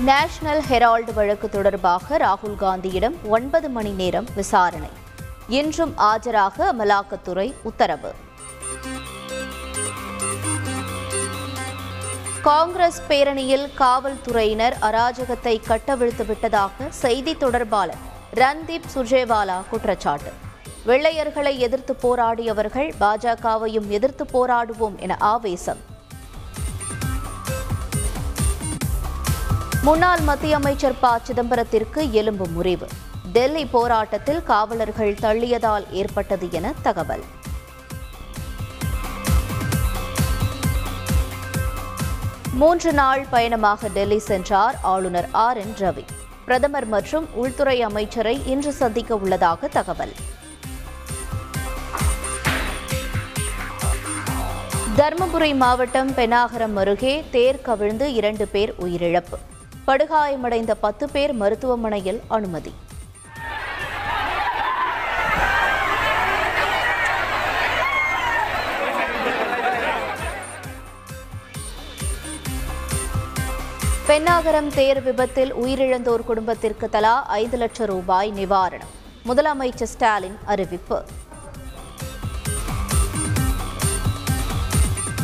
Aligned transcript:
National 0.00 0.60
Herald 0.70 1.12
வழக்கு 1.14 1.48
தொடர்பாக 1.48 2.16
ராகுல் 2.18 2.56
காந்தியிடம் 2.60 3.14
ஒன்பது 3.24 3.68
மணி 3.68 3.90
நேரம் 3.90 4.26
விசாரணை. 4.34 4.88
இன்றும் 5.48 5.94
ஆஜராக 5.98 6.58
அமலாக்கத்துறை 6.58 7.54
உத்தரவு. 7.62 8.14
காங்கிரஸ் 12.42 13.02
பேரணியில் 13.08 13.68
காவல்துறையினர் 13.74 14.76
அராஜகத்தை 14.80 15.60
கட்டவிழ்த்து 15.66 16.26
விட்டதாக 16.26 16.84
செய்தி 16.88 17.36
தொடர்பாளர் 17.36 18.02
ரன்தீப் 18.34 18.88
சுர்ஜேவாலா 18.94 19.62
குற்றச்சாட்டு. 19.70 20.32
வெள்ளையர்களை 20.86 21.56
எதிர்த்து 21.56 21.96
போராடியவர்கள் 22.02 22.92
பாஜகவையும் 23.00 23.88
எதிர்த்து 23.88 24.26
போராடுவோம் 24.32 24.96
என 24.96 25.16
ஆவேசம். 25.18 25.96
முன்னாள் 29.88 30.20
மத்திய 30.20 30.56
அமைச்சர் 30.56 30.98
ப. 31.00 31.18
சிதம்பரத்திற்கு 31.22 32.10
எலும்பு 32.10 32.48
முறிவு. 32.48 32.86
டெல்லி 33.32 33.66
போராட்டத்தில் 33.66 34.42
காவலர்கள் 34.42 35.14
தள்ளியதால் 35.14 35.90
ஏற்பட்டது 35.90 36.48
என 36.50 36.72
தகவல். 36.82 37.24
மூன்று 42.52 42.92
நாள் 42.92 43.26
பயணமாக 43.30 43.88
டெல்லி 43.88 44.18
சென்றார் 44.18 44.78
ஆளுநர் 44.82 45.28
ஆர். 45.32 45.56
என். 45.56 45.74
ரவி. 45.78 46.04
பிரதமர் 46.44 46.86
மற்றும் 46.86 47.28
உள்துறை 47.34 47.82
அமைச்சரை 47.82 48.46
இன்று 48.46 48.72
சந்திக்க 48.72 49.16
உள்ளதாக 49.16 49.68
தகவல். 49.68 50.12
தருமபுரி 54.96 55.56
மாவட்டம் 55.56 56.10
பெனாகரம் 56.10 56.74
அருகே 56.74 57.24
தேர் 57.30 57.60
கவிழ்ந்து 57.60 58.12
இரண்டு 58.12 58.48
பேர் 58.48 58.74
உயிரிழப்பு. 58.80 59.56
படுகாயமடைந்த 59.88 60.72
பத்து 60.80 61.04
பேர் 61.08 61.32
மருத்துவமனையில் 61.32 62.20
அனுமதி. 62.28 62.72
பென்னாகரம் 74.08 74.68
தேர் 74.74 75.02
விபத்தில் 75.02 75.54
உயிரிழந்தோர் 75.54 76.24
குடும்பத்திற்கு 76.24 76.88
தலா 76.88 77.26
ஐந்து 77.26 77.56
லட்சம் 77.56 77.86
ரூபாய் 77.86 78.32
நிவாரணம். 78.36 78.92
முதலமைச்சர் 79.26 79.92
ஸ்டாலின் 79.94 80.38
அறிவிப்பு. 80.44 81.02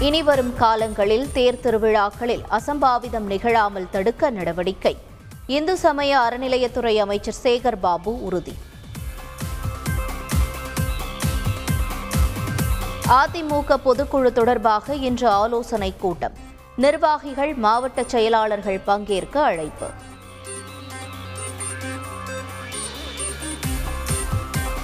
இனி 0.00 0.22
வரும் 0.22 0.56
காலங்களில் 0.56 1.32
தேர் 1.32 1.60
திருவிழாக்களில் 1.62 2.42
அசம்பாவிதம் 2.50 3.26
நிகழாமல் 3.26 3.90
தடுக்க 3.90 4.30
நடவடிக்கை. 4.30 4.96
இந்து 5.46 5.76
சமய 5.76 6.18
அறநிலையத்துறை 6.18 6.96
அமைச்சர் 6.96 7.34
சேகர் 7.42 7.78
பாபு 7.80 8.22
உறுதி. 8.22 8.54
அதிமுக 13.08 13.76
பொதுக்குழு 13.84 14.32
தொடர்பாக 14.32 14.94
இன்று 14.94 15.28
ஆலோசனை 15.28 15.94
கூட்டம். 15.96 16.32
நிர்வாகிகள் 16.76 17.54
மாவட்ட 17.54 18.02
செயலாளர்கள் 18.02 18.78
பங்கேற்க 18.78 19.42
அழைப்பு. 19.42 19.86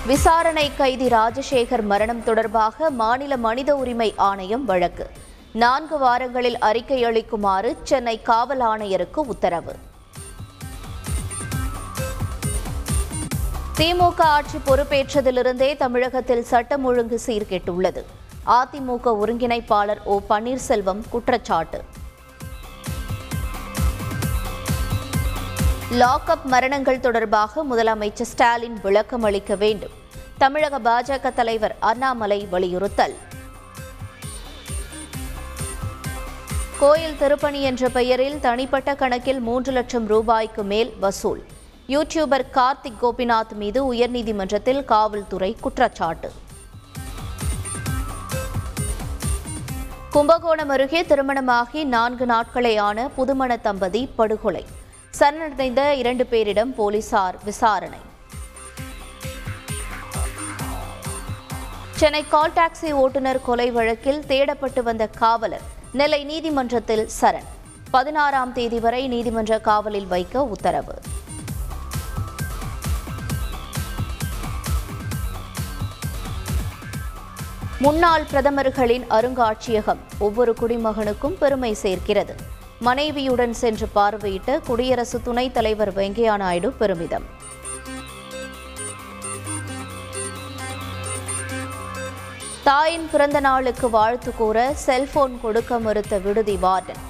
விசாரணை 0.06 0.70
கைதி 0.76 1.06
ராஜசேகர் 1.08 1.82
மரணம் 1.82 2.22
தொடர்பாக 2.22 2.90
மாநில 2.90 3.36
மனித 3.36 3.76
உரிமை 3.76 4.14
ஆணையம் 4.16 4.64
வழக்கு. 4.64 5.10
நான்கு 5.52 5.98
வாரங்களில் 5.98 6.58
அறிக்கை 6.58 7.04
அளிக்குமாறு 7.04 7.76
சென்னை 7.82 8.22
காவல் 8.22 8.60
ஆணையருக்கு 8.60 9.16
உத்தரவு. 9.16 9.76
திமுக 13.76 14.20
ஆட்சி 14.20 14.58
பொறுப்பேற்றதிலிருந்தே 14.66 15.76
தமிழகத்தில் 15.76 16.44
சட்டம் 16.44 16.84
ஒழுங்கு 16.84 17.20
சீர்கெட்டுள்ளது. 17.26 18.04
அதிமுக 18.46 19.16
ஒருங்கிணைப்பாளர் 19.22 20.02
ஓ 20.04 20.20
பன்னீர்செல்வம் 20.30 21.02
குற்றச்சாட்டு. 21.10 21.84
லாக் 25.94 26.30
அப் 26.30 26.46
மரணங்கள் 26.46 27.00
தொடர்பாக 27.00 27.64
முதலமைச்சர் 27.64 28.22
ஸ்டாலின் 28.22 28.78
விளக்கம் 28.82 29.22
அளிக்க 29.22 29.54
வேண்டும். 29.54 29.90
தமிழக 30.38 30.78
பாஜக 30.78 31.32
தலைவர் 31.32 31.76
அண்ணாமலை 31.80 32.48
வலியுறுத்தல். 32.50 33.16
கோயில் 36.78 37.16
திருப்பணி 37.18 37.62
என்ற 37.62 37.88
பெயரில் 37.88 38.40
தனிப்பட்ட 38.40 38.94
கணக்கில் 38.94 39.40
மூன்று 39.40 39.72
லட்சம் 39.72 40.06
ரூபாய்க்கு 40.06 40.62
மேல் 40.62 40.94
வசூல். 41.00 41.44
யூடியூபர் 41.88 42.44
கார்த்திக் 42.54 42.98
கோபிநாத் 43.02 43.52
மீது 43.52 43.92
உயர்நீதிமன்றத்தில் 43.92 44.84
காவல்துறை 44.84 45.56
குற்றச்சாட்டு. 45.60 46.32
கும்பகோணம் 50.10 50.68
அருகே 50.68 51.04
திருமணமாகி 51.04 51.84
நான்கு 51.84 52.26
நாட்களே 52.26 52.78
ஆன 52.78 53.10
புதுமண 53.16 53.56
தம்பதி 53.56 54.06
படுகொலை. 54.06 54.82
சரணடைந்த 55.18 55.94
இரண்டு 55.94 56.24
பேரிடம் 56.30 56.72
போலீசார் 56.78 57.36
விசாரணை. 57.44 57.98
சென்னை 61.90 62.28
கால் 62.28 62.50
டாக்ஸி 62.50 62.90
ஓட்டுநர் 62.90 63.40
கொலை 63.40 63.70
வழக்கில் 63.70 64.22
தேடப்பட்டு 64.28 64.82
வந்த 64.82 65.06
காவலர் 65.06 65.66
நெல்லை 65.92 66.24
நீதிமன்றத்தில் 66.24 67.08
சரண். 67.20 67.50
பதினாறாம் 67.90 68.52
தேதி 68.52 68.80
வரை 68.80 69.08
நீதிமன்ற 69.08 69.60
காவலில் 69.60 70.06
வைக்க 70.06 70.42
உத்தரவு. 70.44 70.96
முன்னாள் 77.78 78.26
பிரதமர்களின் 78.32 79.06
அருங்காட்சியகம் 79.10 80.02
ஒவ்வொரு 80.18 80.56
குடிமகனுக்கும் 80.60 81.38
பெருமை 81.38 81.74
சேர்க்கிறது. 81.74 82.62
மனைவியுடன் 82.86 83.52
சென்று 83.60 83.86
பார்வையிட்ட 83.94 84.54
குடியரசு 84.66 85.18
துணைத் 85.22 85.54
தலைவர் 85.54 85.92
வெங்கையா 85.98 86.36
நாயுடு 86.36 86.70
பெருமிதம். 86.70 87.26
தாயின் 92.64 93.06
பிறந்த 93.12 93.40
நாளுக்கு 93.40 93.90
வாழ்த்து 93.90 94.34
கூற 94.34 94.74
செல்போன் 94.84 95.36
கொடுக்க 95.42 95.78
மறுத்த 95.78 96.18
விடுதி 96.18 96.56
வார்டன். 96.62 97.02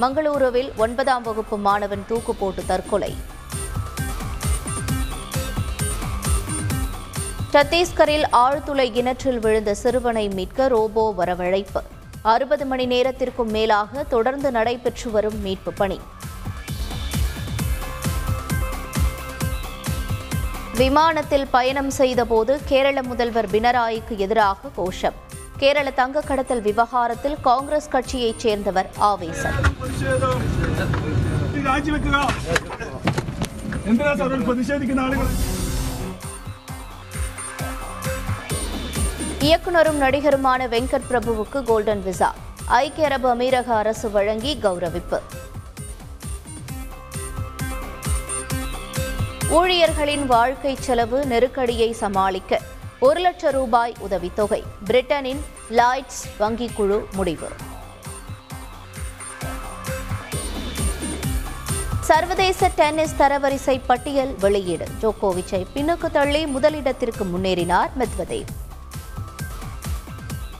மங்களூருவில் 0.00 0.70
ஒன்பதாம் 0.76 1.22
வகுப்பு 1.22 1.58
மாணவன் 1.68 2.04
தூக்கு 2.08 2.34
போட்டு 2.34 2.64
தற்கொலை. 2.66 3.12
சத்தீஸ்கரில் 7.52 8.28
ஆழ்துளை 8.42 8.90
கிணற்றில் 8.92 9.38
விழுந்த 9.38 9.74
சிறுவனை 9.74 10.28
மீட்க 10.28 10.68
ரோபோ 10.68 11.14
வரவழைப்பு. 11.18 11.82
அறுபது 12.25 12.65
மணி 12.65 12.85
நேரத்திற்கும் 12.85 13.51
மேலாக 13.51 14.03
தொடர்ந்து 14.09 14.49
நடைபெற்று 14.51 15.09
வரும் 15.11 15.39
மீட்பு 15.41 15.71
பணி 15.73 15.99
விமானத்தில் 20.79 21.47
பயணம் 21.49 21.91
செய்தபோது 21.91 22.55
கேரள 22.65 22.97
முதல்வர் 23.01 23.49
பினராயிக்கு 23.51 24.15
எதிராக 24.17 24.71
கோஷம் 24.75 25.15
கேரள 25.57 25.87
தங்க 25.91 26.21
கடத்தல் 26.21 26.61
விவகாரத்தில் 26.61 27.37
காங்கிரஸ் 27.41 27.89
கட்சியைச் 27.89 28.43
சேர்ந்தவர் 28.45 28.89
ஆவேசம் 29.03 29.55
പ്രതിഷേധം 29.79 30.35
ഇത് 31.49 31.65
രാജിവെക്കുക 31.65 32.17
എന്തിനാ 33.85 34.13
സാർ 34.13 34.31
ഒരു 34.31 34.43
പ്രതിഷേധിക്കുന്ന 34.43 35.01
ആളുകൾ 35.01 35.27
இயக்குனரும் 39.42 40.00
நடிகருமான 40.00 40.66
வெங்கட் 40.74 41.06
பிரபுவுக்கு 41.10 41.62
கோல்டன் 41.62 42.02
விசா 42.02 42.34
ஐக்கிய 42.66 43.06
அரபு 43.06 43.34
அமீரக 43.34 43.66
அரசு 43.66 44.10
வழங்கி 44.10 44.58
கௌரவிப்பு. 44.62 45.18
ஊழியர்களின் 49.50 50.26
வாழ்க்கை 50.26 50.76
செலவு 50.80 51.26
நெருக்கடியை 51.26 51.92
சமாளிக்க 51.92 52.60
ஒரு 53.00 53.20
லட்சம் 53.20 53.52
ரூபாய் 53.52 53.94
உதவித்தொகை. 53.98 54.62
பிரிட்டனின் 54.86 55.42
லாய்ட்ஸ் 55.70 56.22
வங்கிக் 56.40 56.74
குழு 56.74 57.08
முடிவு. 57.12 57.48
சர்வதேச 62.00 62.68
டென்னிஸ் 62.68 63.16
தரவரிசை 63.18 63.80
பட்டியல் 63.86 64.34
வெளியீடு. 64.40 64.86
ஜோகோவிச்சை 65.02 65.66
பின்னுக்கு 65.74 66.10
தள்ளி 66.10 66.44
முதலிடத்திற்கு 66.46 67.24
முன்னேறினார் 67.34 67.90
மெத்வதேவ். 67.98 68.61